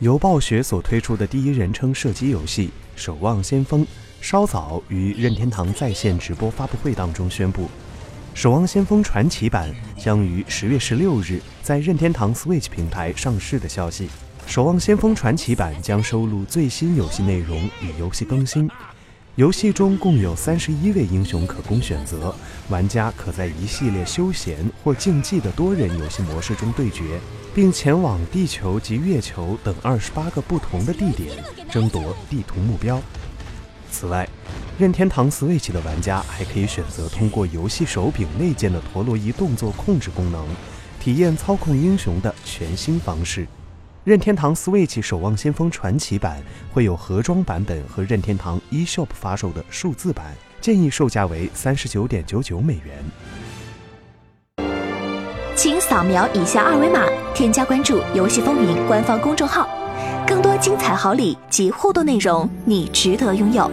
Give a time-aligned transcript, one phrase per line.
[0.00, 3.84] 由暴雪所推出的第一人称射击游戏《守望先锋》
[4.20, 7.64] 稍早于任天堂在线直播发布会当中宣布，
[8.32, 9.68] 《守望先锋传奇版》
[10.00, 14.06] 将于十月十六日在任天堂 Switch 平台上市的消息。
[14.46, 18.70] 《守望先锋传奇版》将收录最新游戏内容与游戏更新。
[19.38, 22.34] 游戏中共有三十一位英雄可供选择，
[22.70, 27.20] 玩家可在一系列休闲或竞技的多人游戏模式中对决，
[27.54, 31.36] 并前往地球及月球等二十八个不同的地点
[31.70, 33.00] 争夺地图目标。
[33.92, 34.28] 此外，
[34.76, 40.44] 任天堂 Switch 的玩家还可以选择通过游戏手柄内建的陀螺仪动作控制功能，
[40.98, 43.46] 体验操控英雄的全新方式。
[44.08, 46.38] 任天堂 Switch《守望先锋传奇版》
[46.74, 53.04] 会有盒装版本和任天堂 eShop 发售的数字版，建议售价为三十九点九九美元。
[55.54, 59.68] 请扫描以下二维码，添加关注“游戏风云”官方公众号，
[60.26, 63.70] 更多精彩好礼及互动内容，你值得拥有。